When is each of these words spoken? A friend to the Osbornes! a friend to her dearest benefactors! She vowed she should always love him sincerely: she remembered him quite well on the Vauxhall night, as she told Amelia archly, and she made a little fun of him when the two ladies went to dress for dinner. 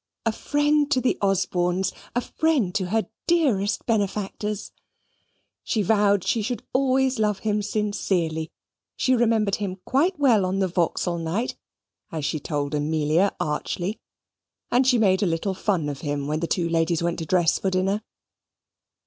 A 0.25 0.31
friend 0.31 0.89
to 0.89 0.99
the 0.99 1.15
Osbornes! 1.21 1.93
a 2.15 2.21
friend 2.21 2.73
to 2.73 2.87
her 2.87 3.07
dearest 3.27 3.85
benefactors! 3.85 4.71
She 5.63 5.83
vowed 5.83 6.23
she 6.23 6.41
should 6.41 6.63
always 6.73 7.19
love 7.19 7.37
him 7.45 7.61
sincerely: 7.61 8.49
she 8.95 9.15
remembered 9.15 9.57
him 9.57 9.75
quite 9.85 10.17
well 10.17 10.43
on 10.43 10.57
the 10.57 10.67
Vauxhall 10.67 11.19
night, 11.19 11.55
as 12.11 12.25
she 12.25 12.39
told 12.39 12.73
Amelia 12.73 13.35
archly, 13.39 13.99
and 14.71 14.87
she 14.87 14.97
made 14.97 15.21
a 15.21 15.27
little 15.27 15.53
fun 15.53 15.87
of 15.87 16.01
him 16.01 16.25
when 16.25 16.39
the 16.39 16.47
two 16.47 16.67
ladies 16.67 17.03
went 17.03 17.19
to 17.19 17.25
dress 17.27 17.59
for 17.59 17.69
dinner. 17.69 18.01